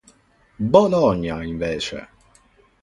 [0.71, 2.09] Bologna invece!